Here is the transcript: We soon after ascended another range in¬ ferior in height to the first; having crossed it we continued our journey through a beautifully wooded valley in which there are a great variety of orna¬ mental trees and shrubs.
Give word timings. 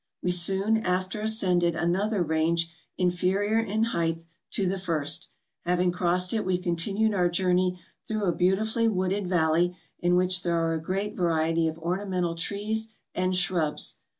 We 0.23 0.31
soon 0.31 0.77
after 0.77 1.21
ascended 1.21 1.75
another 1.75 2.23
range 2.23 2.71
in¬ 2.99 3.11
ferior 3.13 3.63
in 3.63 3.83
height 3.83 4.23
to 4.49 4.65
the 4.67 4.79
first; 4.79 5.29
having 5.63 5.91
crossed 5.91 6.33
it 6.33 6.43
we 6.43 6.57
continued 6.57 7.13
our 7.13 7.29
journey 7.29 7.79
through 8.07 8.23
a 8.25 8.33
beautifully 8.33 8.87
wooded 8.87 9.27
valley 9.29 9.77
in 9.99 10.15
which 10.15 10.41
there 10.41 10.57
are 10.59 10.73
a 10.73 10.81
great 10.81 11.15
variety 11.15 11.67
of 11.67 11.75
orna¬ 11.75 12.09
mental 12.09 12.33
trees 12.33 12.89
and 13.13 13.35
shrubs. 13.35 13.97